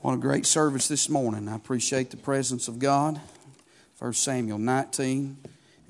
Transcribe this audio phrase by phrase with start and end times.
[0.00, 1.48] What a great service this morning.
[1.48, 3.20] I appreciate the presence of God.
[3.98, 5.36] 1 Samuel 19.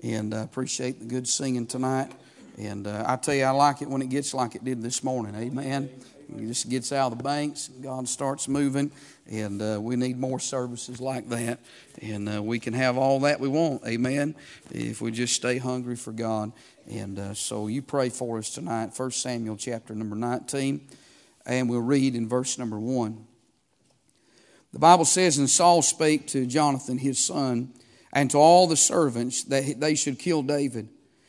[0.02, 2.10] And I appreciate the good singing tonight.
[2.56, 5.04] And uh, I tell you, I like it when it gets like it did this
[5.04, 5.34] morning.
[5.34, 5.90] Amen.
[6.34, 8.92] It just gets out of the banks, God starts moving,
[9.30, 11.60] and uh, we need more services like that.
[12.00, 14.34] And uh, we can have all that we want, amen,
[14.70, 16.52] if we just stay hungry for God.
[16.90, 20.86] And uh, so you pray for us tonight, 1 Samuel chapter number 19,
[21.46, 23.26] and we'll read in verse number 1.
[24.72, 27.72] The Bible says, And Saul spake to Jonathan his son
[28.12, 30.88] and to all the servants that they should kill David.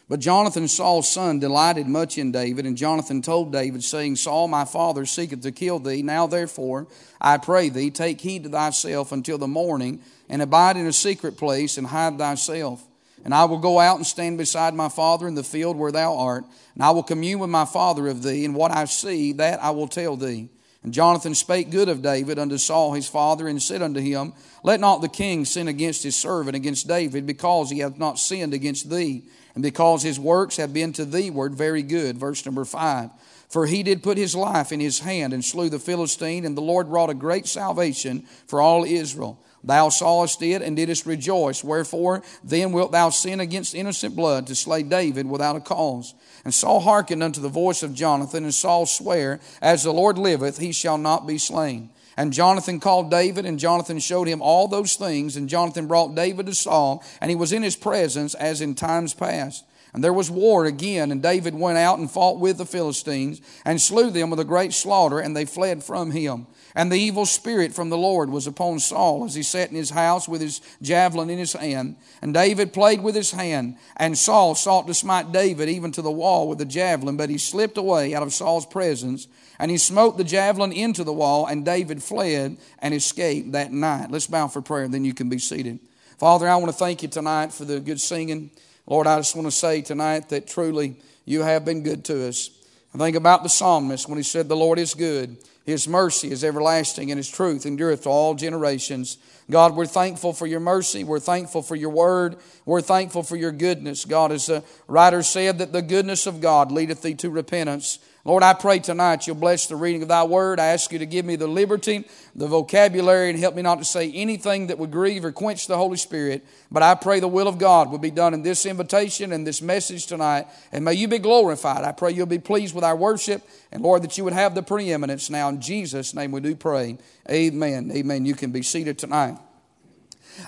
[0.09, 4.65] But Jonathan, Saul's son, delighted much in David, and Jonathan told David, saying, Saul, my
[4.65, 6.01] father, seeketh to kill thee.
[6.01, 6.87] Now therefore,
[7.21, 11.37] I pray thee, take heed to thyself until the morning, and abide in a secret
[11.37, 12.83] place, and hide thyself.
[13.23, 16.17] And I will go out and stand beside my father in the field where thou
[16.17, 19.63] art, and I will commune with my father of thee, and what I see, that
[19.63, 20.49] I will tell thee.
[20.83, 24.33] And Jonathan spake good of David unto Saul his father, and said unto him,
[24.63, 28.53] Let not the king sin against his servant, against David, because he hath not sinned
[28.53, 29.23] against thee,
[29.55, 32.17] and because his works have been to thee word very good.
[32.17, 33.09] Verse number five.
[33.49, 36.61] For he did put his life in his hand and slew the Philistine, and the
[36.61, 39.39] Lord wrought a great salvation for all Israel.
[39.63, 41.63] Thou sawest it and didst rejoice.
[41.63, 46.13] Wherefore then wilt thou sin against innocent blood to slay David without a cause?
[46.45, 50.57] And Saul hearkened unto the voice of Jonathan, and Saul sware, As the Lord liveth,
[50.57, 51.89] he shall not be slain.
[52.15, 55.37] And Jonathan called David, and Jonathan showed him all those things.
[55.37, 59.13] And Jonathan brought David to Saul, and he was in his presence as in times
[59.13, 59.63] past.
[59.93, 63.81] And there was war again, and David went out and fought with the Philistines, and
[63.81, 66.45] slew them with a great slaughter, and they fled from him.
[66.75, 69.89] And the evil spirit from the Lord was upon Saul as he sat in his
[69.89, 71.95] house with his javelin in his hand.
[72.21, 73.77] And David played with his hand.
[73.97, 77.37] And Saul sought to smite David even to the wall with the javelin, but he
[77.37, 79.27] slipped away out of Saul's presence.
[79.57, 84.09] And he smote the javelin into the wall, and David fled and escaped that night.
[84.09, 85.79] Let's bow for prayer, and then you can be seated.
[86.17, 88.51] Father, I want to thank you tonight for the good singing.
[88.85, 90.95] Lord, I just want to say tonight that truly
[91.25, 92.49] you have been good to us.
[92.93, 95.37] I think about the psalmist when he said, The Lord is good.
[95.69, 99.17] His mercy is everlasting, and His truth endureth to all generations.
[99.49, 101.03] God, we're thankful for your mercy.
[101.03, 102.37] We're thankful for your word.
[102.65, 104.05] We're thankful for your goodness.
[104.05, 107.99] God, as the writer said, that the goodness of God leadeth thee to repentance.
[108.25, 110.59] Lord, I pray tonight you'll bless the reading of thy word.
[110.59, 113.85] I ask you to give me the liberty, the vocabulary, and help me not to
[113.85, 116.45] say anything that would grieve or quench the Holy Spirit.
[116.69, 119.61] But I pray the will of God will be done in this invitation and this
[119.61, 120.47] message tonight.
[120.73, 121.85] And may you be glorified.
[121.85, 123.41] I pray you'll be pleased with our worship.
[123.71, 125.29] And Lord, that you would have the preeminence.
[125.29, 126.97] Now, in Jesus' name we do pray.
[127.29, 127.89] Amen.
[127.93, 128.25] Amen.
[128.25, 129.37] You can be seated tonight.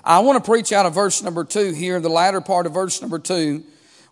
[0.03, 3.01] I want to preach out of verse number two here, the latter part of verse
[3.01, 3.63] number two,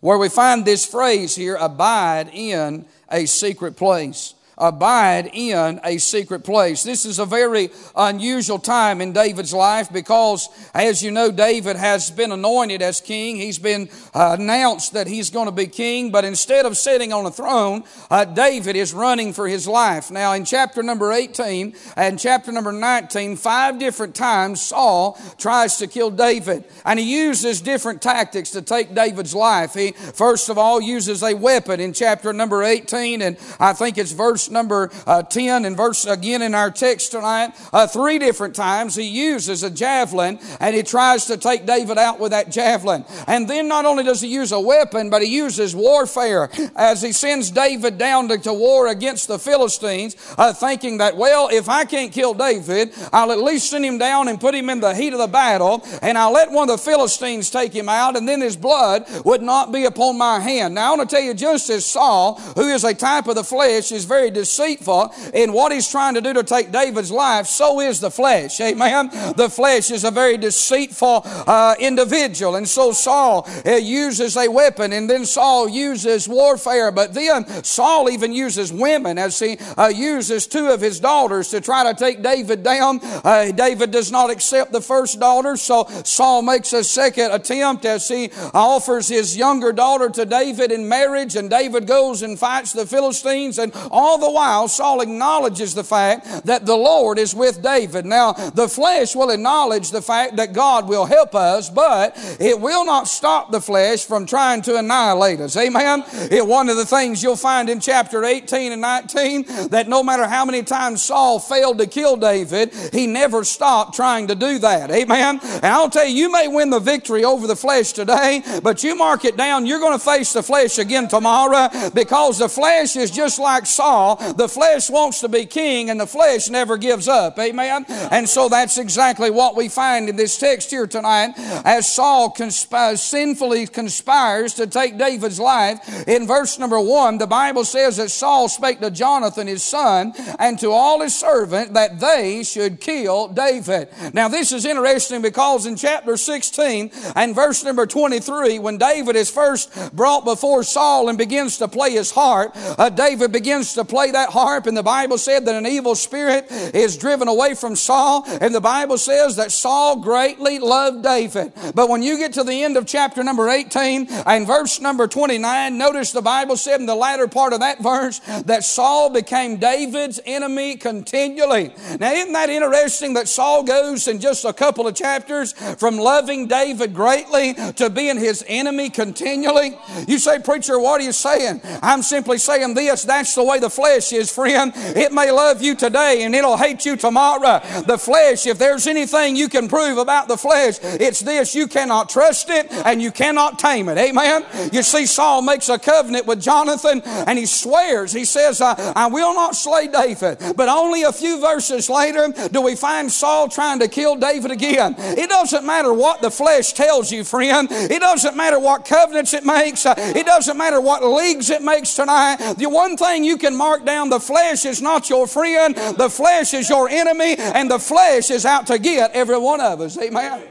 [0.02, 6.44] where we find this phrase here abide in a secret place abide in a secret
[6.44, 6.84] place.
[6.84, 12.12] This is a very unusual time in David's life because, as you know, David has
[12.12, 13.38] been anointed as king.
[13.38, 17.26] He's been uh, announced that he's going to be king, but instead of sitting on
[17.26, 20.12] a throne, uh, David is running for his life.
[20.12, 25.88] Now, in chapter number 18 and chapter number 19, five different times Saul tries to
[25.88, 29.74] kill David, and he uses different tactics to take David's life.
[29.74, 34.12] He, first of all, uses a weapon in chapter number 18, and I think it's
[34.12, 37.52] verse number uh, 10 and verse again in our text tonight.
[37.72, 42.20] Uh, three different times he uses a javelin and he tries to take David out
[42.20, 43.06] with that javelin.
[43.28, 47.12] And then not only does he use a weapon, but he uses warfare as he
[47.12, 51.86] sends David down to, to war against the Philistines, uh, thinking that, well, if I
[51.86, 55.14] can't kill David, I'll at least send him down and put him in the heat
[55.14, 58.42] of the battle, and I'll let one of the Philistines take him out, and then
[58.42, 60.76] his blood would not be upon my hand.
[60.76, 63.44] Now, I want to tell you, just as Saul, who is a type of the
[63.44, 67.80] flesh, is very deceitful in what he's trying to do to take David's life, so
[67.82, 68.60] is the flesh.
[68.62, 69.10] Amen.
[69.36, 72.56] The flesh is a very deceitful uh, individual.
[72.56, 76.92] And so Saul uh, uses a weapon, and then Saul uses warfare.
[76.92, 81.60] But then Saul even uses women as he uh, uses two of his daughters to
[81.62, 83.00] try to take David down.
[83.04, 88.08] Uh, David does not accept the first daughter, so Saul makes a second attempt as
[88.08, 92.86] he offers his younger daughter to David in marriage, and David goes and fights the
[92.86, 98.06] Philistines, and all the while, Saul acknowledges the fact that the Lord is with David.
[98.06, 102.86] Now, the flesh will acknowledge the fact that God will help us, but it will
[102.86, 105.56] not stop the flesh from trying to annihilate us.
[105.58, 106.04] Amen?
[106.32, 110.28] It, one of the things you'll find in chapter 18 and 19 that no matter
[110.28, 114.92] how many times Saul failed to kill David, he never stopped trying to do that.
[114.92, 115.40] Amen?
[115.42, 118.96] And I'll tell you, you may win the victory over the flesh today, but you
[118.96, 123.12] mark it down, you're going to face the flesh again tomorrow because the flesh is
[123.12, 127.38] just like Saul The flesh wants to be king and the flesh never gives up.
[127.40, 127.86] Amen.
[128.12, 131.34] And so that's exactly what we find in this text here tonight
[131.66, 136.08] as Saul conspires, sinfully conspires to take David's life.
[136.08, 140.58] In verse number one, the Bible says that Saul spake to Jonathan his son and
[140.60, 143.90] to all his servant that they should kill David.
[144.14, 149.30] Now this is interesting because in chapter 16 and verse number 23, when David is
[149.30, 153.99] first brought before Saul and begins to play his harp, uh, David begins to play
[154.08, 158.24] that harp and the Bible said that an evil spirit is driven away from Saul
[158.42, 161.54] and the Bible says that Saul greatly loved David.
[161.76, 165.78] But when you get to the end of chapter number 18 and verse number 29,
[165.78, 170.20] notice the Bible said in the latter part of that verse that Saul became David's
[170.26, 171.74] enemy continually.
[172.00, 176.48] Now isn't that interesting that Saul goes in just a couple of chapters from loving
[176.48, 179.78] David greatly to being his enemy continually?
[180.08, 181.62] You say, preacher, what are you saying?
[181.82, 184.72] I'm simply saying this, that's the way the flesh is, friend.
[184.76, 187.60] It may love you today and it'll hate you tomorrow.
[187.82, 192.10] The flesh, if there's anything you can prove about the flesh, it's this, you cannot
[192.10, 193.98] trust it and you cannot tame it.
[193.98, 194.46] Amen?
[194.72, 199.08] You see, Saul makes a covenant with Jonathan and he swears, he says, I, I
[199.08, 200.38] will not slay David.
[200.56, 204.96] But only a few verses later do we find Saul trying to kill David again.
[204.98, 207.68] It doesn't matter what the flesh tells you, friend.
[207.72, 209.86] It doesn't matter what covenants it makes.
[209.86, 212.56] It doesn't matter what leagues it makes tonight.
[212.58, 215.76] The one thing you can mark down, the flesh is not your friend.
[215.76, 219.82] The flesh is your enemy and the flesh is out to get every one of
[219.82, 219.98] us.
[219.98, 220.42] Amen.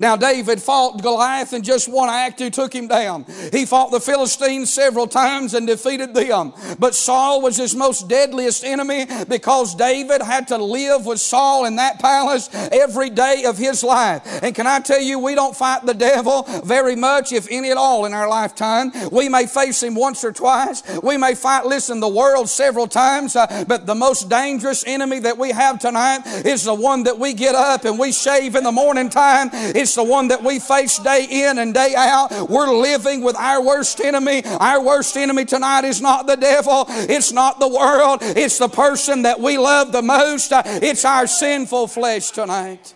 [0.00, 3.26] Now, David fought Goliath in just one act who took him down.
[3.52, 6.54] He fought the Philistines several times and defeated them.
[6.78, 11.76] But Saul was his most deadliest enemy because David had to live with Saul in
[11.76, 14.22] that palace every day of his life.
[14.42, 17.76] And can I tell you, we don't fight the devil very much, if any at
[17.76, 18.92] all, in our lifetime.
[19.12, 20.82] We may face him once or twice.
[21.02, 23.36] We may fight, listen, the world several times.
[23.36, 27.34] Uh, but the most dangerous enemy that we have tonight is the one that we
[27.34, 29.50] get up and we shave in the morning time.
[29.52, 32.48] It's the one that we face day in and day out.
[32.48, 34.42] We're living with our worst enemy.
[34.44, 36.84] Our worst enemy tonight is not the devil.
[36.88, 38.20] It's not the world.
[38.22, 40.52] It's the person that we love the most.
[40.52, 42.94] It's our sinful flesh tonight.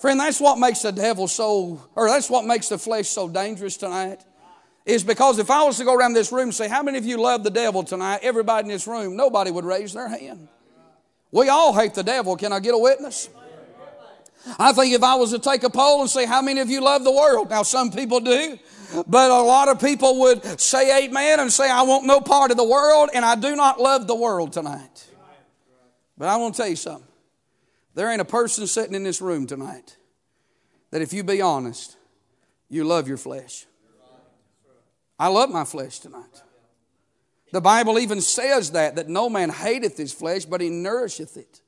[0.00, 3.76] Friend, that's what makes the devil so, or that's what makes the flesh so dangerous
[3.76, 4.24] tonight.
[4.86, 7.04] Is because if I was to go around this room and say, How many of
[7.04, 8.20] you love the devil tonight?
[8.22, 10.48] Everybody in this room, nobody would raise their hand.
[11.30, 12.34] We all hate the devil.
[12.36, 13.28] Can I get a witness?
[14.58, 16.80] I think if I was to take a poll and say, how many of you
[16.80, 17.50] love the world?
[17.50, 18.58] Now, some people do,
[19.06, 22.56] but a lot of people would say amen and say, I want no part of
[22.56, 25.08] the world, and I do not love the world tonight.
[26.16, 27.06] But I want to tell you something.
[27.94, 29.96] There ain't a person sitting in this room tonight
[30.90, 31.96] that if you be honest,
[32.68, 33.66] you love your flesh.
[35.18, 36.42] I love my flesh tonight.
[37.52, 41.60] The Bible even says that, that no man hateth his flesh, but he nourisheth it.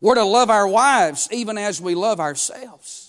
[0.00, 3.07] We're to love our wives even as we love ourselves.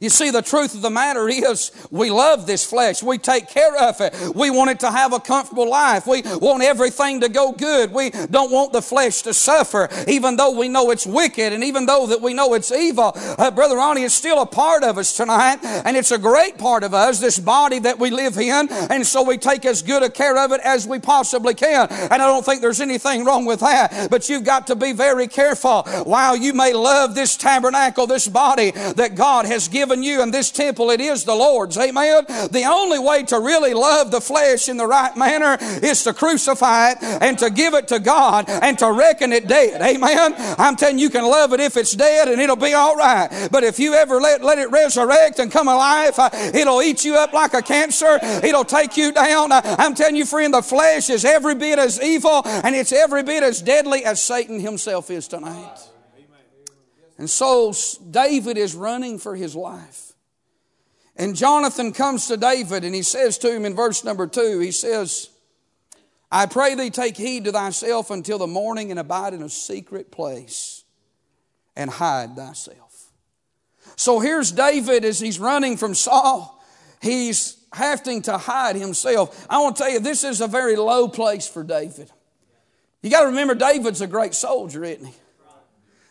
[0.00, 3.02] You see, the truth of the matter is we love this flesh.
[3.02, 4.14] We take care of it.
[4.34, 6.06] We want it to have a comfortable life.
[6.06, 7.92] We want everything to go good.
[7.92, 11.86] We don't want the flesh to suffer, even though we know it's wicked and even
[11.86, 13.12] though that we know it's evil.
[13.16, 16.84] Uh, Brother Ronnie is still a part of us tonight, and it's a great part
[16.84, 20.10] of us, this body that we live in, and so we take as good a
[20.10, 21.88] care of it as we possibly can.
[21.90, 25.26] And I don't think there's anything wrong with that, but you've got to be very
[25.26, 25.82] careful.
[26.04, 30.30] While you may love this tabernacle, this body that God has given given you in
[30.30, 31.78] this temple, it is the Lord's.
[31.78, 32.26] Amen.
[32.26, 36.90] The only way to really love the flesh in the right manner is to crucify
[36.90, 39.80] it and to give it to God and to reckon it dead.
[39.80, 40.34] Amen.
[40.58, 43.48] I'm telling you, you can love it if it's dead and it'll be all right.
[43.50, 47.14] But if you ever let, let it resurrect and come alive, uh, it'll eat you
[47.14, 48.18] up like a cancer.
[48.22, 49.52] It'll take you down.
[49.52, 53.22] Uh, I'm telling you, friend, the flesh is every bit as evil and it's every
[53.22, 55.87] bit as deadly as Satan himself is tonight.
[57.18, 57.74] And so
[58.10, 60.12] David is running for his life.
[61.16, 64.70] And Jonathan comes to David and he says to him in verse number two, he
[64.70, 65.30] says,
[66.30, 70.12] I pray thee take heed to thyself until the morning and abide in a secret
[70.12, 70.84] place
[71.74, 73.10] and hide thyself.
[73.96, 76.62] So here's David as he's running from Saul.
[77.02, 79.46] He's having to hide himself.
[79.50, 82.10] I want to tell you, this is a very low place for David.
[83.02, 85.14] You got to remember, David's a great soldier, isn't he?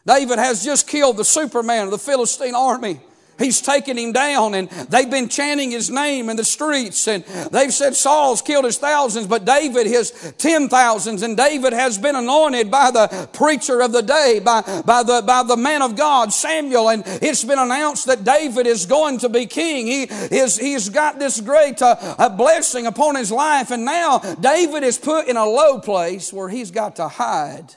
[0.07, 3.01] David has just killed the Superman of the Philistine army.
[3.37, 7.71] He's taken him down and they've been chanting his name in the streets and they've
[7.73, 11.21] said Saul's killed his thousands, but David his ten thousands.
[11.21, 15.43] And David has been anointed by the preacher of the day, by, by, the, by
[15.43, 16.89] the man of God, Samuel.
[16.89, 19.85] And it's been announced that David is going to be king.
[19.85, 23.69] He is, he's got this great uh, blessing upon his life.
[23.69, 27.75] And now David is put in a low place where he's got to hide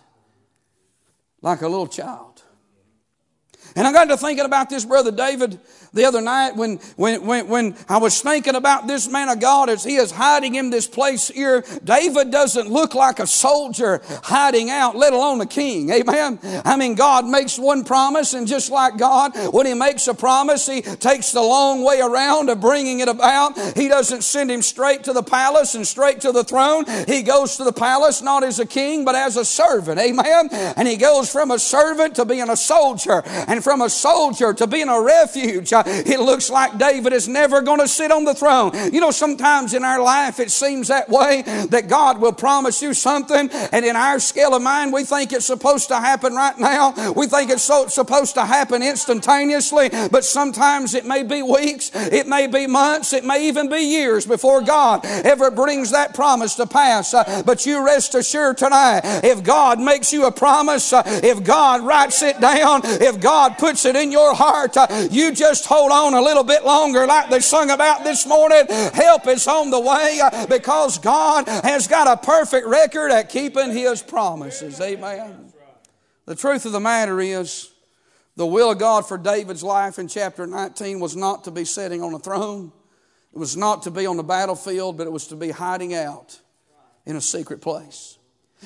[1.43, 2.30] like a little child.
[3.77, 5.59] And I got to thinking about this brother David
[5.93, 9.69] the other night when, when, when, when I was thinking about this man of God
[9.69, 11.65] as he is hiding in this place here.
[11.83, 15.91] David doesn't look like a soldier hiding out, let alone a king.
[15.91, 16.39] Amen.
[16.65, 20.67] I mean, God makes one promise and just like God, when he makes a promise,
[20.67, 23.59] he takes the long way around of bringing it about.
[23.77, 26.85] He doesn't send him straight to the palace and straight to the throne.
[27.07, 29.99] He goes to the palace not as a king, but as a servant.
[29.99, 30.49] Amen.
[30.51, 34.67] And he goes from a servant to being a soldier and from a soldier to
[34.67, 38.73] being a refuge it looks like David is never going to sit on the throne.
[38.93, 42.95] You know, sometimes in our life it seems that way that God will promise you
[42.95, 47.13] something, and in our scale of mind, we think it's supposed to happen right now.
[47.13, 52.27] We think it's so, supposed to happen instantaneously, but sometimes it may be weeks, it
[52.27, 56.67] may be months, it may even be years before God ever brings that promise to
[56.67, 57.15] pass.
[57.15, 61.83] Uh, but you rest assured tonight, if God makes you a promise, uh, if God
[61.83, 66.15] writes it down, if God puts it in your heart, uh, you just hold on
[66.15, 68.67] a little bit longer, like they sung about this morning.
[68.69, 73.73] Help is on the way uh, because God has got a perfect record at keeping
[73.73, 74.81] His promises.
[74.81, 75.53] Amen.
[76.27, 77.71] The truth of the matter is,
[78.37, 82.03] the will of God for David's life in chapter 19 was not to be sitting
[82.03, 82.73] on a throne.
[83.33, 86.41] It was not to be on the battlefield, but it was to be hiding out
[87.05, 88.19] in a secret place.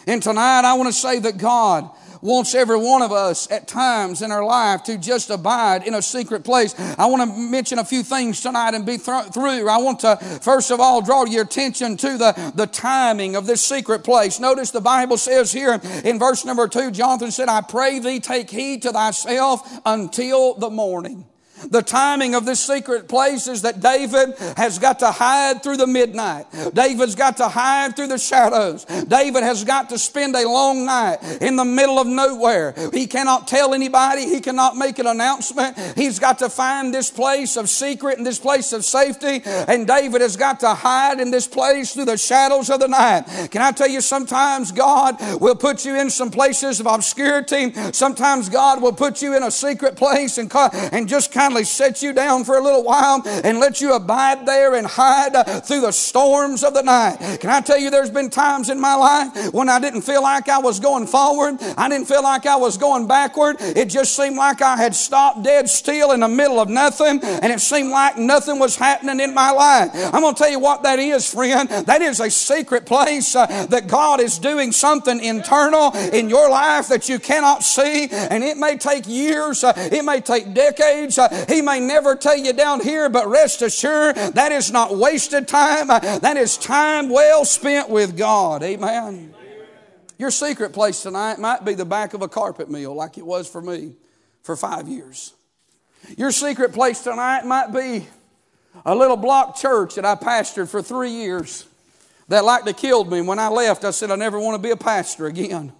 [0.06, 1.90] And tonight I want to say that God
[2.24, 6.00] wants every one of us at times in our life to just abide in a
[6.00, 6.74] secret place.
[6.98, 9.68] I want to mention a few things tonight and be th- through.
[9.68, 13.62] I want to, first of all, draw your attention to the, the timing of this
[13.62, 14.40] secret place.
[14.40, 18.48] Notice the Bible says here in verse number two, Jonathan said, I pray thee take
[18.48, 21.26] heed to thyself until the morning.
[21.70, 25.86] The timing of this secret place is that David has got to hide through the
[25.86, 26.46] midnight.
[26.72, 28.84] David's got to hide through the shadows.
[28.84, 32.74] David has got to spend a long night in the middle of nowhere.
[32.92, 34.22] He cannot tell anybody.
[34.22, 35.78] He cannot make an announcement.
[35.96, 39.42] He's got to find this place of secret and this place of safety.
[39.44, 43.48] And David has got to hide in this place through the shadows of the night.
[43.50, 47.72] Can I tell you, sometimes God will put you in some places of obscurity.
[47.92, 50.50] Sometimes God will put you in a secret place and,
[50.92, 54.44] and just kind finally set you down for a little while and let you abide
[54.44, 55.34] there and hide
[55.64, 57.16] through the storms of the night.
[57.38, 60.48] Can I tell you, there's been times in my life when I didn't feel like
[60.48, 63.56] I was going forward, I didn't feel like I was going backward.
[63.60, 67.52] It just seemed like I had stopped dead still in the middle of nothing, and
[67.52, 69.90] it seemed like nothing was happening in my life.
[70.12, 71.68] I'm going to tell you what that is, friend.
[71.68, 76.88] That is a secret place uh, that God is doing something internal in your life
[76.88, 81.43] that you cannot see, and it may take years, uh, it may take decades, uh,
[81.48, 85.88] he may never tell you down here, but rest assured that is not wasted time.
[85.88, 88.62] That is time well spent with God.
[88.62, 89.34] Amen.
[90.18, 93.48] Your secret place tonight might be the back of a carpet mill, like it was
[93.48, 93.94] for me
[94.42, 95.34] for five years.
[96.16, 98.06] Your secret place tonight might be
[98.84, 101.66] a little block church that I pastored for three years
[102.28, 103.20] that like to killed me.
[103.20, 105.72] When I left, I said, I never want to be a pastor again.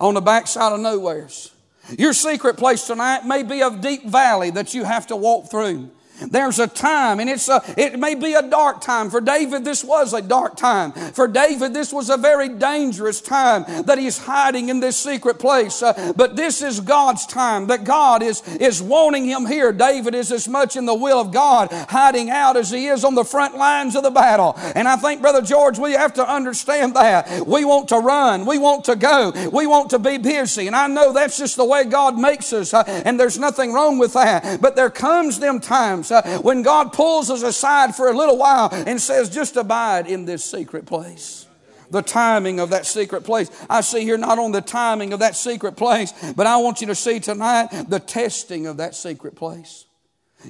[0.00, 1.52] On the backside of nowheres.
[1.96, 5.90] Your secret place tonight may be a deep valley that you have to walk through.
[6.20, 9.10] There's a time, and it's a, it may be a dark time.
[9.10, 10.92] For David, this was a dark time.
[10.92, 15.82] For David, this was a very dangerous time that he's hiding in this secret place.
[15.82, 19.72] Uh, but this is God's time, that God is, is wanting him here.
[19.72, 23.14] David is as much in the will of God, hiding out as he is on
[23.14, 24.54] the front lines of the battle.
[24.74, 27.46] And I think, Brother George, we have to understand that.
[27.46, 30.66] We want to run, we want to go, we want to be busy.
[30.66, 33.98] And I know that's just the way God makes us, uh, and there's nothing wrong
[33.98, 34.60] with that.
[34.60, 38.36] But there comes them times times uh, when God pulls us aside for a little
[38.36, 41.46] while and says, just abide in this secret place
[41.90, 43.50] the timing of that secret place.
[43.68, 46.88] I see here not only the timing of that secret place, but I want you
[46.88, 49.86] to see tonight the testing of that secret place.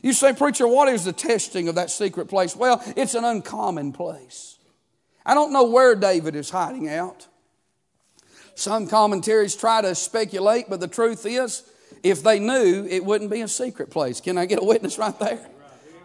[0.03, 2.55] You say, Preacher, what is the testing of that secret place?
[2.55, 4.59] Well, it's an uncommon place.
[5.25, 7.27] I don't know where David is hiding out.
[8.55, 11.62] Some commentaries try to speculate, but the truth is,
[12.02, 14.21] if they knew, it wouldn't be a secret place.
[14.21, 15.47] Can I get a witness right there?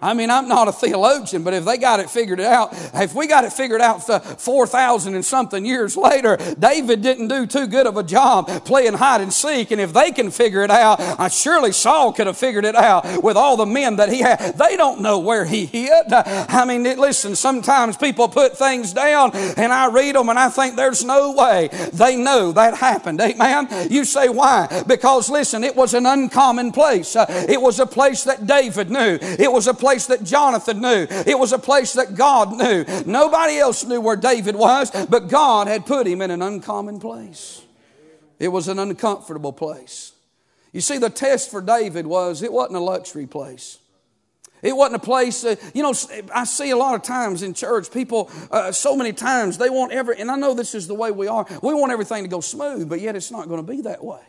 [0.03, 3.27] I mean, I'm not a theologian, but if they got it figured out, if we
[3.27, 4.03] got it figured out
[4.41, 9.21] 4,000 and something years later, David didn't do too good of a job playing hide
[9.21, 9.71] and seek.
[9.71, 13.23] And if they can figure it out, I surely Saul could have figured it out
[13.23, 14.57] with all the men that he had.
[14.57, 16.11] They don't know where he hid.
[16.11, 20.75] I mean, listen, sometimes people put things down and I read them and I think
[20.75, 23.21] there's no way they know that happened.
[23.21, 23.69] Amen.
[23.89, 24.83] You say why?
[24.85, 27.15] Because listen, it was an uncommon place.
[27.15, 29.17] Uh, it was a place that David knew.
[29.21, 31.07] It was a place place that Jonathan knew.
[31.09, 32.83] It was a place that God knew.
[33.05, 37.61] Nobody else knew where David was, but God had put him in an uncommon place.
[38.39, 40.13] It was an uncomfortable place.
[40.71, 43.77] You see, the test for David was it wasn't a luxury place.
[44.63, 45.93] It wasn't a place, uh, you know,
[46.33, 49.91] I see a lot of times in church, people, uh, so many times, they want
[49.91, 52.39] every, and I know this is the way we are, we want everything to go
[52.39, 54.21] smooth, but yet it's not going to be that way.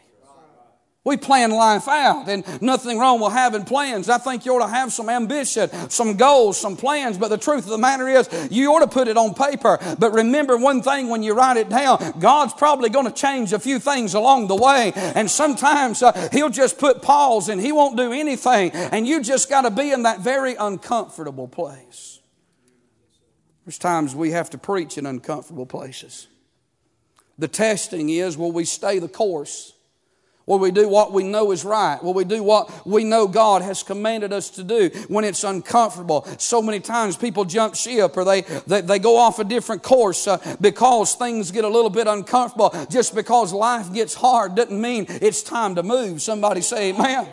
[1.05, 4.09] We plan life out, and nothing wrong with having plans.
[4.09, 7.65] I think you ought to have some ambition, some goals, some plans, but the truth
[7.65, 9.79] of the matter is, you ought to put it on paper.
[9.99, 13.59] But remember one thing when you write it down God's probably going to change a
[13.59, 17.99] few things along the way, and sometimes uh, He'll just put pause and He won't
[17.99, 22.21] do anything, and you just got to be in that very uncomfortable place.
[23.67, 26.29] There's times we have to preach in uncomfortable places.
[27.37, 29.74] The testing is will we stay the course?
[30.47, 32.03] Will we do what we know is right?
[32.03, 36.27] Will we do what we know God has commanded us to do when it's uncomfortable?
[36.39, 40.27] So many times people jump ship or they, they, they go off a different course
[40.27, 42.75] uh, because things get a little bit uncomfortable.
[42.91, 46.21] Just because life gets hard doesn't mean it's time to move.
[46.21, 47.27] Somebody say amen.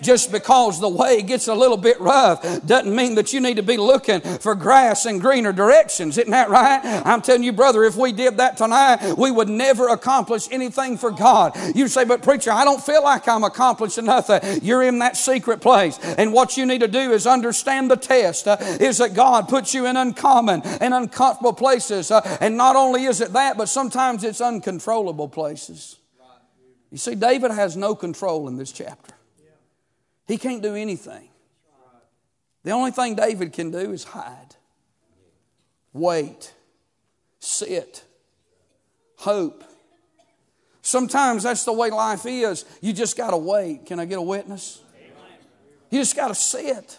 [0.00, 3.62] Just because the way gets a little bit rough doesn't mean that you need to
[3.62, 6.18] be looking for grass in greener directions.
[6.18, 6.80] Isn't that right?
[7.04, 11.10] I'm telling you, brother, if we did that tonight, we would never accomplish anything for
[11.10, 11.56] God.
[11.74, 14.60] You say, but preacher, I don't feel like I'm accomplishing nothing.
[14.62, 15.98] You're in that secret place.
[16.18, 19.74] And what you need to do is understand the test uh, is that God puts
[19.74, 22.10] you in uncommon and uncomfortable places.
[22.10, 25.96] Uh, and not only is it that, but sometimes it's uncontrollable places.
[26.90, 29.13] You see, David has no control in this chapter.
[30.26, 31.28] He can't do anything.
[32.62, 34.56] The only thing David can do is hide,
[35.92, 36.54] wait,
[37.38, 38.04] sit,
[39.16, 39.64] hope.
[40.80, 42.64] Sometimes that's the way life is.
[42.80, 43.86] You just got to wait.
[43.86, 44.82] Can I get a witness?
[45.90, 46.98] You just got to sit.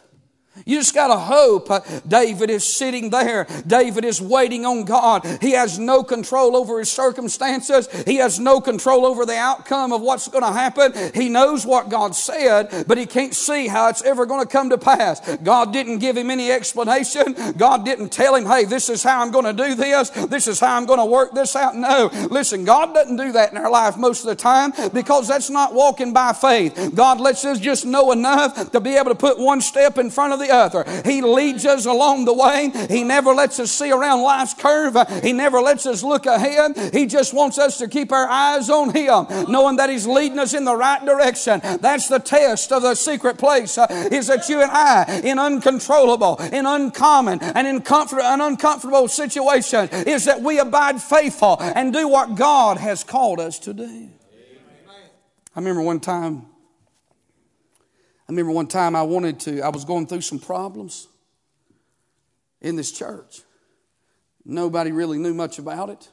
[0.63, 1.69] You just got to hope.
[1.69, 3.45] Uh, David is sitting there.
[3.67, 5.25] David is waiting on God.
[5.41, 7.89] He has no control over his circumstances.
[8.05, 10.93] He has no control over the outcome of what's going to happen.
[11.13, 14.69] He knows what God said, but he can't see how it's ever going to come
[14.69, 15.19] to pass.
[15.37, 17.35] God didn't give him any explanation.
[17.57, 20.09] God didn't tell him, hey, this is how I'm going to do this.
[20.09, 21.75] This is how I'm going to work this out.
[21.75, 22.09] No.
[22.31, 25.73] Listen, God doesn't do that in our life most of the time because that's not
[25.73, 26.91] walking by faith.
[26.95, 30.33] God lets us just know enough to be able to put one step in front
[30.33, 30.85] of the the other.
[31.03, 32.71] He leads us along the way.
[32.89, 34.95] He never lets us see around life's curve.
[35.23, 36.93] He never lets us look ahead.
[36.93, 40.53] He just wants us to keep our eyes on Him, knowing that He's leading us
[40.53, 41.61] in the right direction.
[41.81, 46.37] That's the test of the secret place, uh, is that you and I, in uncontrollable,
[46.51, 52.07] in uncommon, and in comfort, an uncomfortable situation, is that we abide faithful and do
[52.07, 54.09] what God has called us to do.
[55.55, 56.47] I remember one time
[58.27, 61.07] I remember one time I wanted to, I was going through some problems
[62.61, 63.41] in this church.
[64.43, 66.09] Nobody really knew much about it.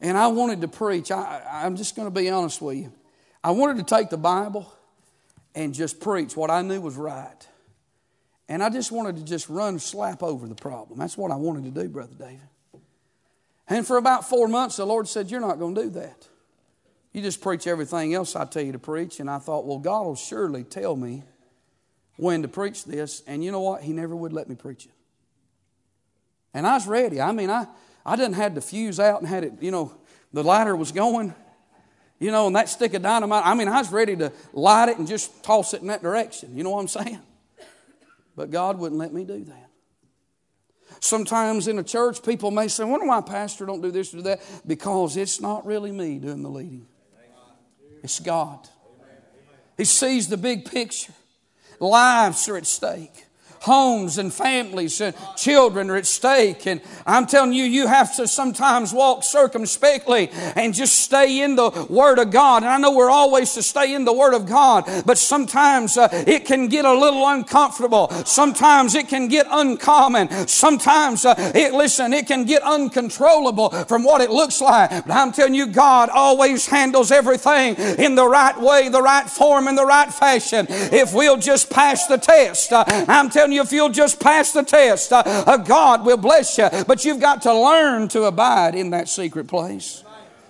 [0.00, 1.12] And I wanted to preach.
[1.12, 2.92] I, I'm just going to be honest with you.
[3.44, 4.72] I wanted to take the Bible
[5.54, 7.48] and just preach what I knew was right.
[8.48, 10.98] And I just wanted to just run slap over the problem.
[10.98, 12.40] That's what I wanted to do, Brother David.
[13.68, 16.28] And for about four months, the Lord said, You're not going to do that.
[17.12, 19.20] You just preach everything else I tell you to preach.
[19.20, 21.22] And I thought, well, God will surely tell me
[22.16, 23.22] when to preach this.
[23.26, 23.82] And you know what?
[23.82, 24.92] He never would let me preach it.
[26.54, 27.20] And I was ready.
[27.20, 27.66] I mean, I,
[28.04, 29.92] I didn't had the fuse out and had it, you know,
[30.32, 31.34] the lighter was going,
[32.18, 33.44] you know, and that stick of dynamite.
[33.44, 36.56] I mean, I was ready to light it and just toss it in that direction.
[36.56, 37.20] You know what I'm saying?
[38.34, 39.68] But God wouldn't let me do that.
[41.00, 44.22] Sometimes in a church, people may say, wonder why pastor don't do this or do
[44.24, 44.40] that.
[44.66, 46.86] Because it's not really me doing the leading.
[48.02, 48.68] It's God.
[49.76, 51.12] He sees the big picture.
[51.80, 53.26] Lives are at stake.
[53.62, 56.66] Homes and families and children are at stake.
[56.66, 61.86] And I'm telling you, you have to sometimes walk circumspectly and just stay in the
[61.88, 62.62] Word of God.
[62.62, 66.08] And I know we're always to stay in the Word of God, but sometimes uh,
[66.26, 68.10] it can get a little uncomfortable.
[68.24, 70.48] Sometimes it can get uncommon.
[70.48, 74.90] Sometimes, uh, it, listen, it can get uncontrollable from what it looks like.
[74.90, 79.68] But I'm telling you, God always handles everything in the right way, the right form,
[79.68, 80.66] and the right fashion.
[80.68, 84.62] If we'll just pass the test, uh, I'm telling you, if you'll just pass the
[84.62, 86.68] test, uh, God will bless you.
[86.86, 90.02] But you've got to learn to abide in that secret place.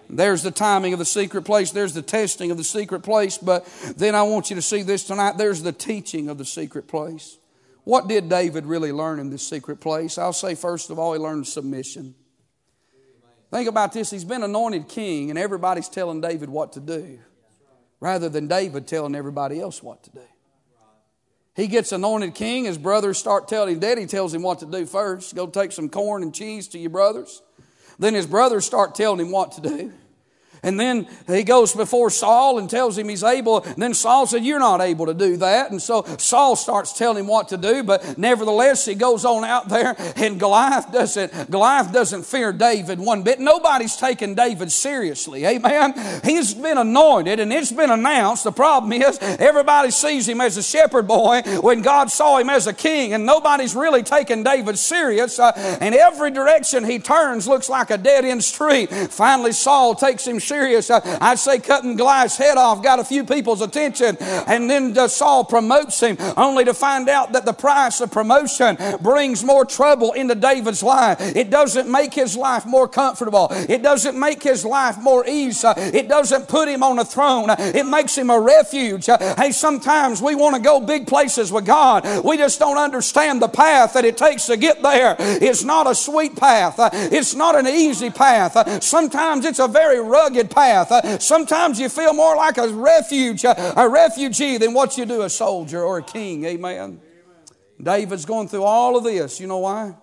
[0.09, 1.71] There's the timing of the secret place.
[1.71, 3.38] There's the testing of the secret place.
[3.38, 5.38] But then I want you to see this tonight.
[5.38, 7.38] There's the teaching of the secret place.
[7.85, 10.19] What did David really learn in this secret place?
[10.19, 12.15] I'll say, first of all, he learned submission.
[13.51, 14.11] Think about this.
[14.11, 17.19] He's been anointed king, and everybody's telling David what to do
[18.03, 20.21] rather than David telling everybody else what to do.
[21.55, 22.65] He gets anointed king.
[22.65, 25.35] His brothers start telling him, Daddy tells him what to do first.
[25.35, 27.43] Go take some corn and cheese to your brothers.
[27.99, 29.93] Then his brothers start telling him what to do.
[30.62, 33.62] And then he goes before Saul and tells him he's able.
[33.62, 35.70] And then Saul said, You're not able to do that.
[35.70, 39.68] And so Saul starts telling him what to do, but nevertheless, he goes on out
[39.68, 43.40] there, and Goliath doesn't, Goliath doesn't fear David one bit.
[43.40, 45.44] Nobody's taking David seriously.
[45.44, 45.94] Amen.
[46.25, 48.44] He's been anointed and it's been announced.
[48.44, 52.66] The problem is everybody sees him as a shepherd boy when God saw him as
[52.66, 55.38] a king, and nobody's really taking David serious.
[55.38, 58.90] Uh, and every direction he turns looks like a dead end street.
[58.92, 60.91] Finally, Saul takes him serious.
[60.91, 64.19] I'd say cutting Goliath's head off got a few people's attention.
[64.21, 69.43] And then Saul promotes him only to find out that the price of promotion brings
[69.43, 71.19] more trouble into David's life.
[71.21, 73.49] It doesn't make his life more comfortable.
[73.51, 75.69] It doesn't make his life more easy.
[75.77, 77.49] It doesn't put him on a throne.
[77.59, 79.07] It makes him a refuge.
[79.07, 82.05] Hey, sometimes we want to go big places with God.
[82.25, 85.17] We just don't understand the path that it takes to get there.
[85.19, 86.75] It's not a sweet path.
[86.93, 88.83] It's not an easy path.
[88.83, 90.90] Sometimes it's a very rugged path.
[90.90, 95.22] Uh, sometimes you feel more like a refuge, uh, a refugee than what you do
[95.22, 96.44] a soldier or a king.
[96.44, 97.00] Amen.
[97.83, 99.40] David's going through all of this.
[99.40, 99.94] You know why?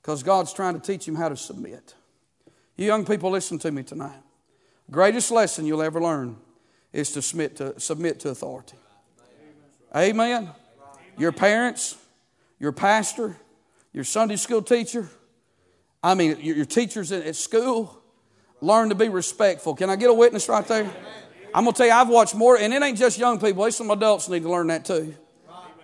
[0.00, 1.94] Because God's trying to teach him how to submit.
[2.76, 4.20] You young people, listen to me tonight.
[4.90, 6.36] Greatest lesson you'll ever learn
[6.92, 8.76] is to submit to, submit to authority.
[9.94, 10.50] Amen.
[11.18, 11.96] Your parents,
[12.58, 13.36] your pastor,
[13.92, 15.08] your Sunday school teacher,
[16.02, 18.00] I mean, your teachers at school,
[18.60, 19.74] Learn to be respectful.
[19.74, 20.90] Can I get a witness right there?
[21.54, 23.70] I'm going to tell you, I've watched more, and it ain't just young people.
[23.70, 25.14] Some adults need to learn that too.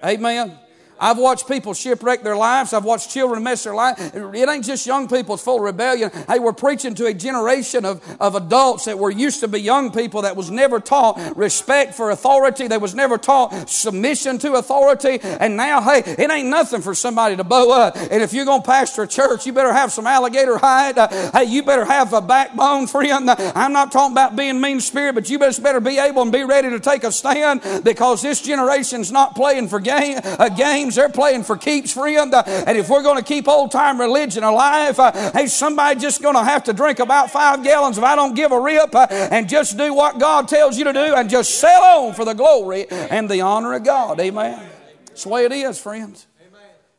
[0.04, 0.58] Amen.
[1.03, 2.73] I've watched people shipwreck their lives.
[2.73, 3.99] I've watched children mess their life.
[4.15, 6.11] It ain't just young people, it's full of rebellion.
[6.29, 9.91] Hey, we're preaching to a generation of, of adults that were used to be young
[9.91, 12.69] people that was never taught respect for authority.
[12.69, 15.19] They was never taught submission to authority.
[15.23, 17.97] And now, hey, it ain't nothing for somebody to bow up.
[17.97, 20.99] And if you're going to pastor a church, you better have some alligator hide.
[20.99, 23.29] Uh, hey, you better have a backbone, friend.
[23.29, 26.45] I'm not talking about being mean spirit, but you just better be able and be
[26.45, 30.96] ready to take a stand because this generation's not playing for game, uh, games games
[30.96, 32.35] they're playing for keeps, friend.
[32.35, 36.35] And if we're going to keep old time religion alive, uh, hey, somebody just going
[36.35, 39.48] to have to drink about five gallons if I don't give a rip uh, and
[39.48, 42.88] just do what God tells you to do and just sell on for the glory
[42.90, 44.20] and the honor of God.
[44.20, 44.68] Amen.
[45.07, 46.26] That's the way it is, friends.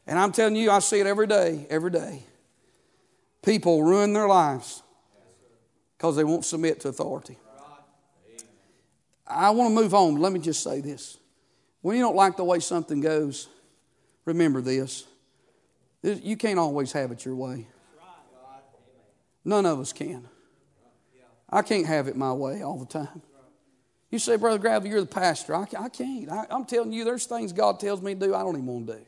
[0.06, 2.23] And I'm telling you, I see it every day, every day.
[3.41, 4.84] People ruin their lives
[5.97, 7.38] because they won't submit to authority.
[9.25, 10.17] I want to move on.
[10.17, 11.17] Let me just say this.
[11.82, 13.47] When you don't like the way something goes,
[14.25, 15.05] Remember this.
[16.01, 17.67] You can't always have it your way.
[19.45, 20.27] None of us can.
[21.49, 23.21] I can't have it my way all the time.
[24.09, 25.55] You say, Brother Gravely, you're the pastor.
[25.55, 26.29] I, I can't.
[26.29, 28.88] I, am telling you, there's things God tells me to do I don't even want
[28.88, 28.99] to do.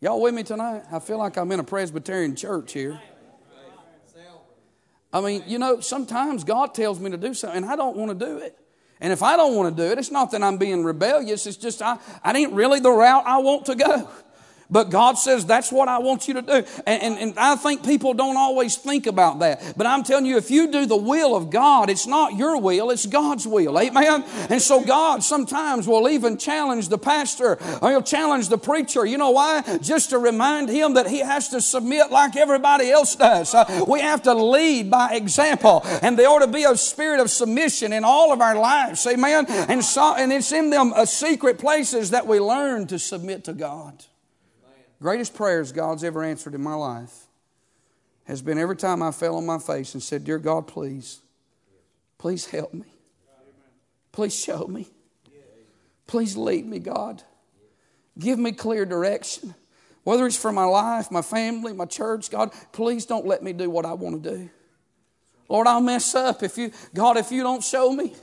[0.00, 0.82] Y'all with me tonight?
[0.90, 3.00] I feel like I'm in a Presbyterian church here.
[5.12, 8.18] I mean, you know, sometimes God tells me to do something and I don't want
[8.18, 8.58] to do it.
[9.02, 11.44] And if I don't want to do it, it's not that I'm being rebellious.
[11.48, 14.08] It's just I, I ain't really the route I want to go.
[14.70, 16.64] But God says, that's what I want you to do.
[16.86, 19.74] And, and, and, I think people don't always think about that.
[19.76, 22.90] But I'm telling you, if you do the will of God, it's not your will,
[22.90, 23.78] it's God's will.
[23.78, 24.24] Amen?
[24.48, 29.04] And so God sometimes will even challenge the pastor or he'll challenge the preacher.
[29.04, 29.78] You know why?
[29.82, 33.54] Just to remind him that he has to submit like everybody else does.
[33.54, 35.82] Uh, we have to lead by example.
[36.02, 39.06] And there ought to be a spirit of submission in all of our lives.
[39.06, 39.46] Amen?
[39.48, 43.52] And, so, and it's in them uh, secret places that we learn to submit to
[43.52, 44.04] God.
[45.02, 47.26] Greatest prayers God's ever answered in my life
[48.24, 51.20] has been every time I fell on my face and said, Dear God, please,
[52.18, 52.86] please help me.
[54.12, 54.86] Please show me.
[56.06, 57.20] Please lead me, God.
[58.16, 59.56] Give me clear direction.
[60.04, 63.70] Whether it's for my life, my family, my church, God, please don't let me do
[63.70, 64.50] what I want to do.
[65.48, 68.14] Lord, I'll mess up if you, God, if you don't show me.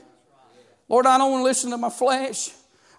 [0.88, 2.50] Lord, I don't want to listen to my flesh.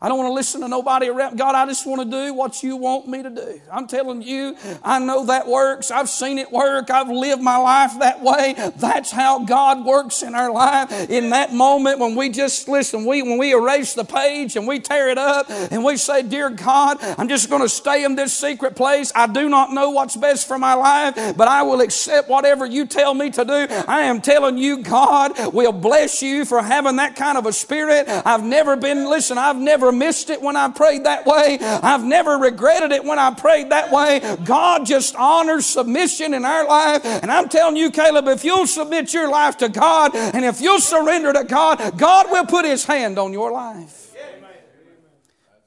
[0.04, 1.38] I don't want to listen to nobody around.
[1.38, 3.62] God, I just want to do what you want me to do.
[3.72, 5.92] I'm telling you, I know that works.
[5.92, 6.90] I've seen it work.
[6.90, 8.56] I've lived my life that way.
[8.78, 10.92] That's how God works in our life.
[11.10, 14.80] In that moment when we just listen, we when we erase the page and we
[14.80, 18.34] tear it up and we say, Dear God, I'm just going to stay in this
[18.34, 19.12] secret place.
[19.14, 22.88] I do not know what's best for my life, but I will accept whatever you
[22.88, 23.68] tell me to do.
[23.88, 28.06] I am telling you, God will bless you for having that kind of a spirit.
[28.08, 31.58] I've never been, listen, I've never missed it when I prayed that way.
[31.62, 34.22] I've never regretted it when I prayed that way.
[34.44, 37.06] God just honors submission in our life.
[37.06, 40.80] And I'm telling you, Caleb, if you'll submit your life to God and if you'll
[40.80, 44.14] surrender to God, God will put His hand on your life.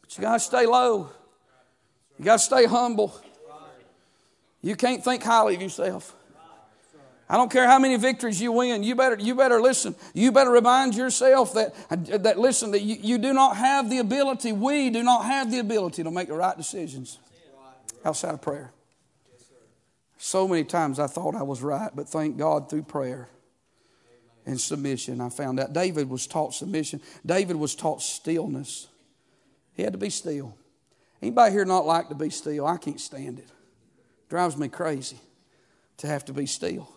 [0.03, 1.11] But you got to stay low.
[2.19, 3.15] You got to stay humble.
[4.63, 6.15] You can't think highly of yourself.
[7.35, 8.85] I don't care how many victories you win.
[8.85, 9.97] You better, you better listen.
[10.13, 11.75] You better remind yourself that,
[12.23, 15.59] that listen, that you, you do not have the ability, we do not have the
[15.59, 17.19] ability to make the right decisions
[18.05, 18.71] outside of prayer.
[20.17, 23.29] So many times I thought I was right, but thank God through prayer
[24.47, 27.01] and submission, I found out David was taught submission.
[27.27, 28.87] David was taught stillness.
[29.73, 30.55] He had to be still.
[31.21, 32.65] Anybody here not like to be still?
[32.65, 33.49] I can't stand it.
[34.29, 35.19] Drives me crazy
[35.97, 36.94] to have to be still.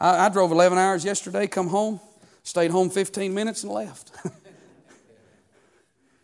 [0.00, 2.00] I, I drove 11 hours yesterday, come home,
[2.42, 4.12] stayed home 15 minutes and left.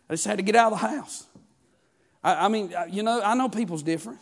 [0.09, 1.25] I just had to get out of the house.
[2.23, 4.19] I, I mean, you know, I know people's different.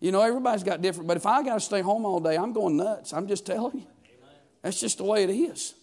[0.00, 2.52] You know, everybody's got different, but if I got to stay home all day, I'm
[2.52, 3.12] going nuts.
[3.12, 3.86] I'm just telling you.
[4.62, 5.74] That's just the way it is.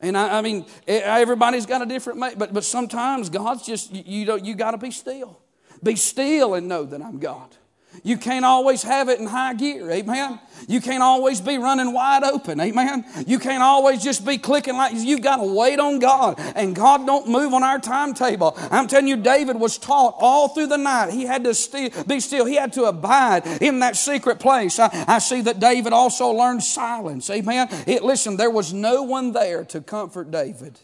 [0.00, 4.40] And I, I mean, everybody's got a different, but, but sometimes God's just, you, you,
[4.42, 5.40] you got to be still.
[5.82, 7.56] Be still and know that I'm God.
[8.02, 10.40] You can't always have it in high gear, amen.
[10.66, 13.04] You can't always be running wide open, amen.
[13.26, 17.06] You can't always just be clicking like you've got to wait on God, and God
[17.06, 18.56] don't move on our timetable.
[18.70, 21.12] I'm telling you, David was taught all through the night.
[21.12, 22.44] He had to still, be still.
[22.44, 24.78] He had to abide in that secret place.
[24.78, 27.68] I, I see that David also learned silence, amen.
[27.86, 30.78] It, listen, there was no one there to comfort David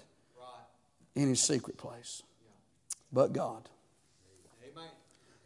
[1.14, 2.22] in his secret place,
[3.12, 3.68] but God.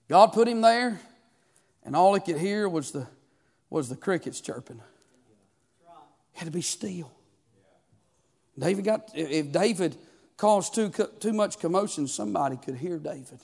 [0.09, 0.99] God put him there
[1.89, 3.07] and all he could hear was the,
[3.71, 4.79] was the crickets chirping.
[6.33, 7.11] He had to be still.
[8.59, 9.97] David got, if David
[10.37, 13.41] caused too, too much commotion, somebody could hear David.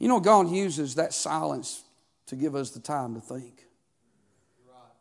[0.00, 1.84] You know, God uses that silence
[2.26, 3.62] to give us the time to think.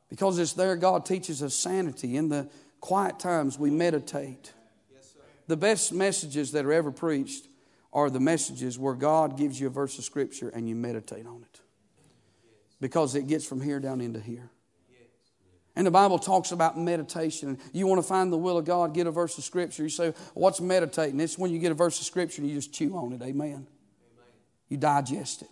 [0.07, 2.17] Because it's there, God teaches us sanity.
[2.17, 2.47] In the
[2.81, 4.53] quiet times, we meditate.
[5.47, 7.47] The best messages that are ever preached
[7.91, 11.41] are the messages where God gives you a verse of Scripture and you meditate on
[11.41, 11.61] it
[12.85, 14.47] because it gets from here down into here.
[15.75, 17.57] And the Bible talks about meditation.
[17.73, 19.81] You want to find the will of God, get a verse of Scripture.
[19.81, 21.19] You say, What's meditating?
[21.19, 23.23] It's when you get a verse of Scripture and you just chew on it.
[23.23, 23.31] Amen.
[23.47, 23.67] Amen.
[24.69, 25.49] You digest it.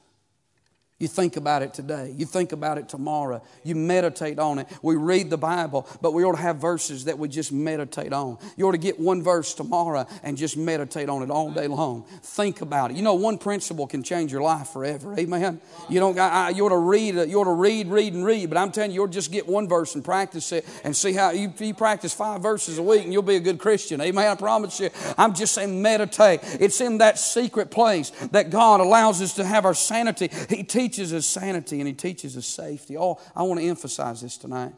[1.04, 2.16] You think about it today.
[2.18, 3.42] You think about it tomorrow.
[3.66, 4.70] You meditate on it.
[4.82, 8.38] We read the Bible, but we ought to have verses that we just meditate on.
[8.56, 12.06] You ought to get one verse tomorrow and just meditate on it all day long.
[12.22, 12.96] Think about it.
[12.96, 15.14] You know, one principle can change your life forever.
[15.20, 15.60] Amen.
[15.90, 16.18] You don't.
[16.18, 17.16] I, you ought to read.
[17.16, 18.48] You ought to read, read, and read.
[18.48, 20.96] But I'm telling you, you ought to just get one verse and practice it and
[20.96, 24.00] see how you, you practice five verses a week and you'll be a good Christian.
[24.00, 24.26] Amen.
[24.26, 24.90] I promise you.
[25.18, 26.40] I'm just saying, meditate.
[26.62, 30.30] It's in that secret place that God allows us to have our sanity.
[30.48, 32.98] He teaches teaches us sanity and He teaches us safety.
[32.98, 34.74] Oh, I want to emphasize this tonight.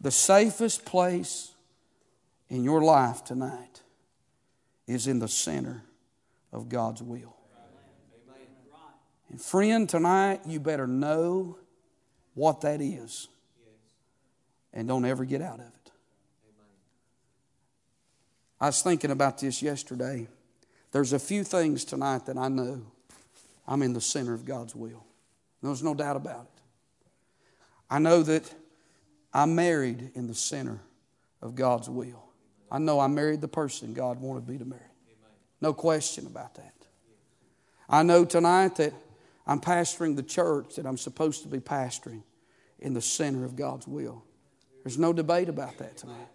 [0.00, 1.52] The safest place
[2.48, 3.82] in your life tonight
[4.86, 5.82] is in the center
[6.52, 7.34] of God's will.
[9.30, 11.58] And friend, tonight you better know
[12.34, 13.28] what that is
[14.72, 15.92] and don't ever get out of it.
[18.60, 20.28] I was thinking about this yesterday.
[20.92, 22.82] There's a few things tonight that I know
[23.66, 25.07] I'm in the center of God's will.
[25.62, 26.62] There's no doubt about it.
[27.90, 28.52] I know that
[29.32, 30.80] I'm married in the center
[31.42, 32.24] of God's will.
[32.70, 34.82] I know I married the person God wanted me to marry.
[35.60, 36.74] No question about that.
[37.88, 38.92] I know tonight that
[39.46, 42.22] I'm pastoring the church that I'm supposed to be pastoring
[42.78, 44.22] in the center of God's will.
[44.84, 46.28] There's no debate about that tonight.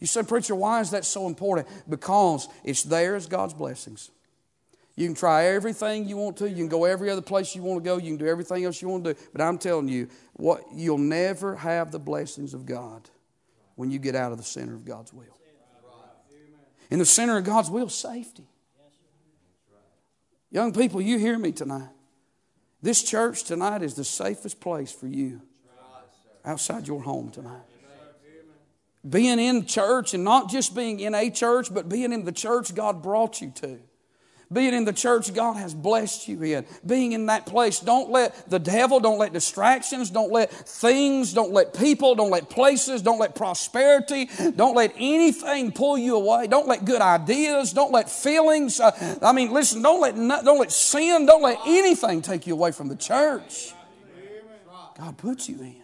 [0.00, 1.68] You said, Preacher, why is that so important?
[1.88, 4.10] Because it's there as God's blessings.
[4.94, 6.48] You can try everything you want to.
[6.48, 7.96] You can go every other place you want to go.
[7.96, 9.20] You can do everything else you want to do.
[9.32, 13.08] But I'm telling you, what you'll never have the blessings of God
[13.74, 15.38] when you get out of the center of God's will.
[16.90, 18.46] In the center of God's will, safety.
[20.50, 21.88] Young people, you hear me tonight.
[22.82, 25.40] This church tonight is the safest place for you
[26.44, 27.62] outside your home tonight.
[29.08, 32.74] Being in church and not just being in a church, but being in the church
[32.74, 33.78] God brought you to.
[34.52, 36.66] Being in the church God has blessed you in.
[36.84, 37.80] Being in that place.
[37.80, 42.50] Don't let the devil, don't let distractions, don't let things, don't let people, don't let
[42.50, 46.46] places, don't let prosperity, don't let anything pull you away.
[46.46, 48.80] Don't let good ideas, don't let feelings.
[48.80, 52.72] Uh, I mean, listen, don't let, don't let sin, don't let anything take you away
[52.72, 53.72] from the church.
[54.98, 55.76] God put you in.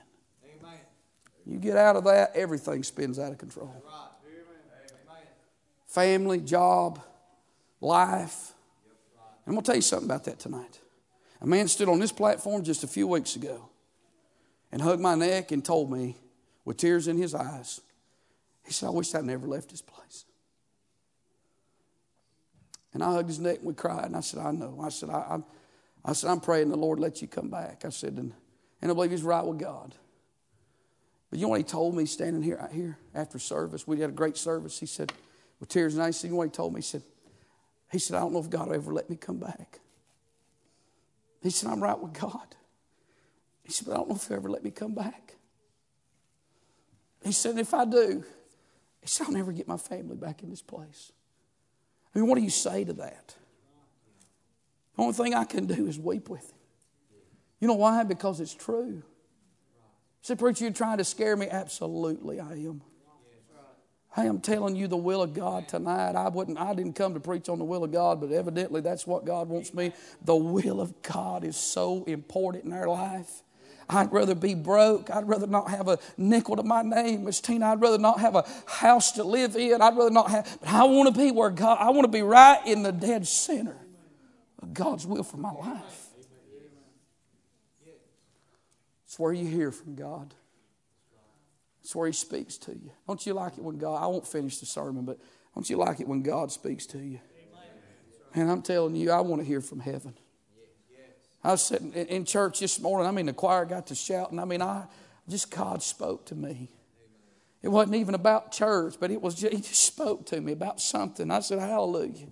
[1.46, 3.72] You get out of that, everything spins out of control.
[5.86, 7.00] Family, job,
[7.80, 8.52] life.
[9.48, 10.78] I'm going to tell you something about that tonight.
[11.40, 13.70] A man stood on this platform just a few weeks ago
[14.70, 16.16] and hugged my neck and told me,
[16.66, 17.80] with tears in his eyes,
[18.66, 20.26] he said, I wish I'd never left this place.
[22.92, 24.04] And I hugged his neck and we cried.
[24.04, 24.80] And I said, I know.
[24.82, 25.38] I said, I, I,
[26.04, 27.86] I said, I'm praying the Lord let you come back.
[27.86, 28.34] I said, and,
[28.82, 29.94] and I believe he's right with God.
[31.30, 33.86] But you know what he told me standing here, out here after service?
[33.86, 34.78] We had a great service.
[34.78, 35.10] He said,
[35.58, 36.80] with tears in his eyes, you know what he told me?
[36.80, 37.02] He said,
[37.90, 39.80] he said, I don't know if God will ever let me come back.
[41.42, 42.56] He said, I'm right with God.
[43.62, 45.36] He said, but I don't know if he'll ever let me come back.
[47.24, 48.24] He said, if I do,
[49.00, 51.12] he said, I'll never get my family back in this place.
[52.14, 53.34] I mean, what do you say to that?
[54.96, 56.56] The only thing I can do is weep with him.
[57.60, 58.04] You know why?
[58.04, 59.02] Because it's true.
[60.22, 61.48] Say, preacher, you're trying to scare me?
[61.48, 62.82] Absolutely, I am.
[64.18, 66.16] I am telling you the will of God tonight.
[66.16, 69.06] I wouldn't I didn't come to preach on the will of God, but evidently that's
[69.06, 69.92] what God wants me.
[70.24, 73.44] The will of God is so important in our life.
[73.88, 75.08] I'd rather be broke.
[75.08, 77.66] I'd rather not have a nickel to my name, Miss Tina.
[77.66, 79.80] I'd rather not have a house to live in.
[79.80, 82.22] I'd rather not have, but I want to be where God, I want to be
[82.22, 83.76] right in the dead center
[84.60, 86.08] of God's will for my life.
[89.06, 90.34] It's where you hear from God.
[91.88, 92.90] It's where He speaks to you.
[93.06, 95.18] Don't you like it when God, I won't finish the sermon, but
[95.54, 97.18] don't you like it when God speaks to you?
[98.34, 100.12] And I'm telling you, I want to hear from heaven.
[101.42, 103.08] I was sitting in church this morning.
[103.08, 104.38] I mean, the choir got to shouting.
[104.38, 104.84] I mean, I
[105.30, 106.68] just God spoke to me.
[107.62, 111.30] It wasn't even about church, but it was He just spoke to me about something.
[111.30, 112.26] I said, Hallelujah.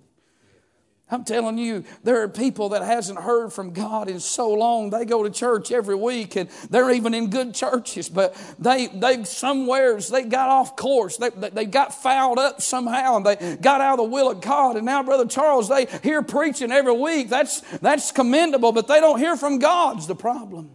[1.09, 4.89] I'm telling you, there are people that hasn't heard from God in so long.
[4.89, 9.23] They go to church every week and they're even in good churches, but they they
[9.23, 11.15] somewheres they got off course.
[11.15, 14.41] They, they, they got fouled up somehow and they got out of the will of
[14.41, 14.75] God.
[14.75, 17.29] And now, Brother Charles, they hear preaching every week.
[17.29, 20.71] That's that's commendable, but they don't hear from God's the problem.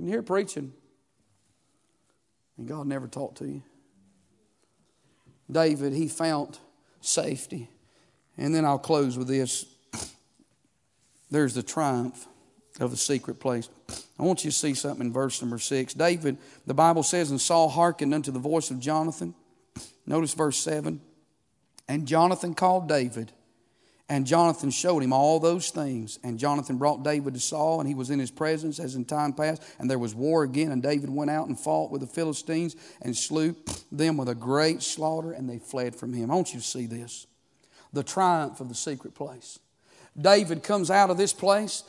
[0.00, 0.72] You hear preaching.
[2.58, 3.62] And God never talked to you.
[5.48, 6.58] David, he found
[7.00, 7.70] safety.
[8.40, 9.66] And then I'll close with this.
[11.30, 12.26] There's the triumph
[12.80, 13.68] of the secret place.
[14.18, 15.92] I want you to see something in verse number six.
[15.92, 19.34] David, the Bible says, and Saul hearkened unto the voice of Jonathan.
[20.06, 21.02] Notice verse seven.
[21.86, 23.32] And Jonathan called David,
[24.08, 26.20] and Jonathan showed him all those things.
[26.22, 29.32] And Jonathan brought David to Saul, and he was in his presence as in time
[29.32, 29.62] past.
[29.78, 33.16] And there was war again, and David went out and fought with the Philistines and
[33.16, 33.56] slew
[33.90, 36.30] them with a great slaughter, and they fled from him.
[36.30, 37.26] I want you to see this
[37.92, 39.58] the triumph of the secret place.
[40.20, 41.84] David comes out of this place.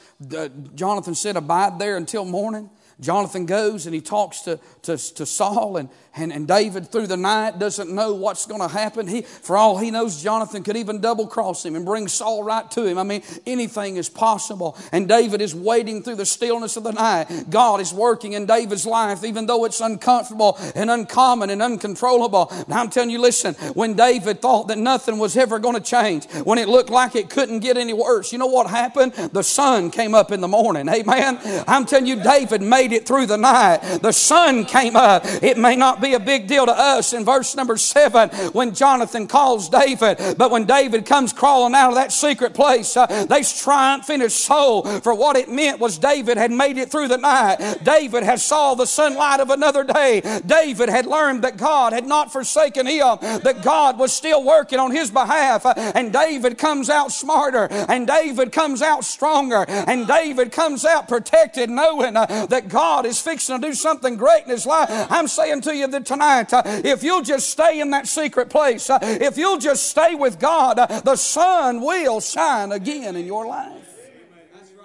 [0.75, 2.69] Jonathan said, Abide there until morning.
[2.99, 7.17] Jonathan goes and he talks to, to, to Saul, and, and, and David through the
[7.17, 9.08] night doesn't know what's going to happen.
[9.08, 12.69] He, for all he knows, Jonathan could even double cross him and bring Saul right
[12.71, 12.97] to him.
[12.97, 14.77] I mean, anything is possible.
[14.91, 17.45] And David is waiting through the stillness of the night.
[17.49, 22.51] God is working in David's life, even though it's uncomfortable and uncommon and uncontrollable.
[22.67, 26.25] Now, I'm telling you, listen, when David thought that nothing was ever going to change,
[26.43, 29.13] when it looked like it couldn't get any worse, you know what happened?
[29.13, 30.89] The sun came up in the morning.
[30.89, 31.39] Amen.
[31.67, 33.77] I'm telling you, David made made it through the night.
[34.01, 35.23] The sun came up.
[35.41, 39.27] It may not be a big deal to us in verse number seven when Jonathan
[39.27, 44.10] calls David, but when David comes crawling out of that secret place, uh, they triumph
[44.10, 47.80] in his soul for what it meant was David had made it through the night.
[47.84, 50.21] David had saw the sunlight of another day.
[50.45, 54.91] David had learned that God had not forsaken him, that God was still working on
[54.91, 55.65] his behalf.
[55.65, 61.69] And David comes out smarter, and David comes out stronger, and David comes out protected,
[61.69, 64.89] knowing uh, that God is fixing to do something great in his life.
[65.12, 68.89] I'm saying to you that tonight, uh, if you'll just stay in that secret place,
[68.89, 73.45] uh, if you'll just stay with God, uh, the sun will shine again in your
[73.45, 73.88] life.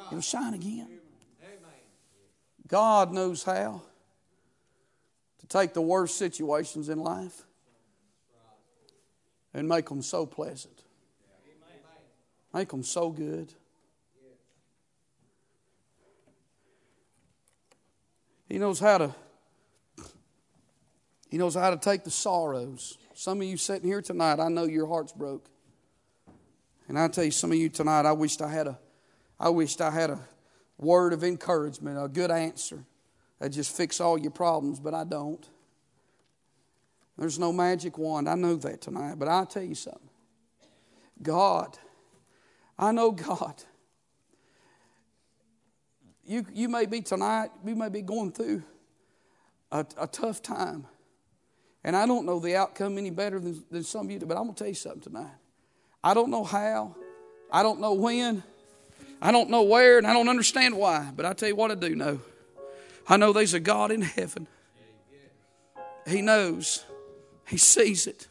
[0.09, 0.89] It'll shine again.
[2.67, 3.83] God knows how
[5.39, 7.43] to take the worst situations in life
[9.55, 10.83] and make them so pleasant,
[12.53, 13.53] make them so good.
[18.57, 19.15] He knows how to
[21.29, 22.97] He knows how to take the sorrows.
[23.13, 25.51] Some of you sitting here tonight, I know your heart's broke.
[26.89, 28.79] And I tell you, some of you tonight, I wished I had a
[29.39, 30.21] I wished I had a
[30.79, 32.83] word of encouragement, a good answer
[33.41, 35.47] that just fix all your problems, but I don't.
[37.19, 38.27] There's no magic wand.
[38.27, 40.09] I know that tonight, but I'll tell you something.
[41.23, 41.77] God,
[42.79, 43.65] I know God.
[46.27, 48.63] You, you may be tonight, you may be going through
[49.71, 50.87] a, a tough time.
[51.85, 54.45] And I don't know the outcome any better than, than some of you but I'm
[54.45, 55.35] going to tell you something tonight.
[56.03, 56.97] I don't know how,
[57.51, 58.43] I don't know when,
[59.23, 61.77] I don't know where, and I don't understand why, but I tell you what I
[61.77, 62.21] do know.
[63.09, 64.49] I know there's a God in heaven.
[66.07, 66.85] He knows,
[67.47, 68.27] He sees it,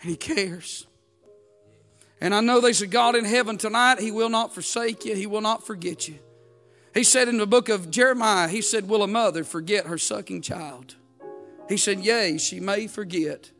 [0.00, 0.86] and He cares.
[2.20, 4.00] And I know there's a God in heaven tonight.
[4.00, 6.18] He will not forsake you, He will not forget you.
[6.94, 10.42] He said in the book of Jeremiah, He said, Will a mother forget her sucking
[10.42, 10.94] child?
[11.68, 13.50] He said, Yea, she may forget.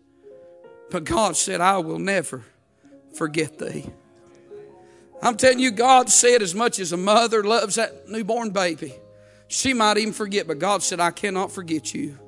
[0.91, 2.45] But God said, I will never
[3.12, 3.87] forget thee.
[5.22, 8.95] I'm telling you, God said, as much as a mother loves that newborn baby,
[9.49, 12.18] she might even forget, but God said, I cannot forget you.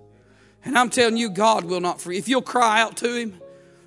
[0.65, 2.19] And I'm telling you, God will not forget.
[2.19, 3.41] If you'll cry out to Him,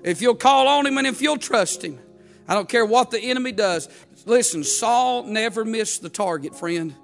[0.03, 1.99] if you'll call on Him, and if you'll trust Him,
[2.47, 3.89] I don't care what the enemy does.
[4.25, 6.95] Listen, Saul never missed the target, friend.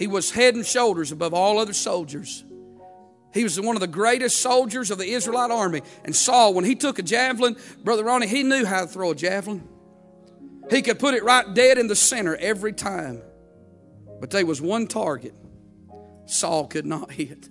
[0.00, 2.42] He was head and shoulders above all other soldiers.
[3.34, 5.82] He was one of the greatest soldiers of the Israelite army.
[6.06, 9.14] And Saul, when he took a javelin, Brother Ronnie, he knew how to throw a
[9.14, 9.62] javelin.
[10.70, 13.20] He could put it right dead in the center every time.
[14.20, 15.34] But there was one target
[16.24, 17.50] Saul could not hit.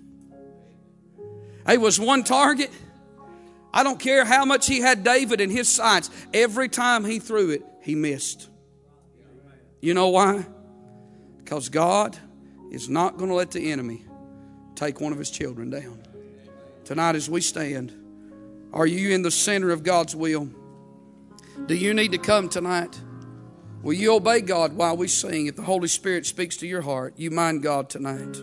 [1.66, 2.72] There was one target.
[3.72, 6.10] I don't care how much he had David in his sights.
[6.34, 8.48] Every time he threw it, he missed.
[9.80, 10.44] You know why?
[11.38, 12.18] Because God
[12.70, 14.04] is not going to let the enemy
[14.74, 16.02] take one of his children down.
[16.84, 17.92] Tonight, as we stand,
[18.72, 20.48] are you in the center of God's will?
[21.66, 23.00] Do you need to come tonight?
[23.82, 25.46] Will you obey God while we sing?
[25.46, 28.42] If the Holy Spirit speaks to your heart, you mind God tonight.